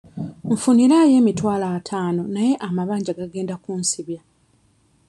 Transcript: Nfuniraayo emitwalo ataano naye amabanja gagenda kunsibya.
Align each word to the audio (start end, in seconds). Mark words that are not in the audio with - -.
Nfuniraayo 0.51 1.15
emitwalo 1.21 1.65
ataano 1.77 2.21
naye 2.35 2.53
amabanja 2.67 3.17
gagenda 3.19 3.55
kunsibya. 3.63 4.21